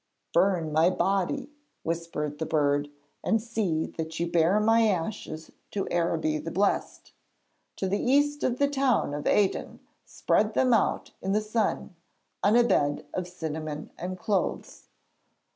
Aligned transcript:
'Burn 0.33 0.73
my 0.73 0.89
body,' 0.89 1.51
whispered 1.83 2.39
the 2.39 2.45
bird, 2.47 2.89
'and 3.23 3.39
see 3.39 3.85
that 3.85 4.19
you 4.19 4.25
bear 4.25 4.59
my 4.59 4.87
ashes 4.87 5.51
to 5.69 5.87
Araby 5.91 6.39
the 6.39 6.49
Blest. 6.49 7.11
To 7.75 7.87
the 7.87 7.99
east 8.01 8.41
of 8.43 8.57
the 8.57 8.67
town 8.67 9.13
of 9.13 9.27
Aden 9.27 9.79
spread 10.03 10.55
them 10.55 10.73
out 10.73 11.11
in 11.21 11.33
the 11.33 11.39
sun, 11.39 11.95
on 12.41 12.55
a 12.55 12.63
bed 12.63 13.05
of 13.13 13.27
cinnamon 13.27 13.91
and 13.95 14.17
cloves.' 14.17 14.87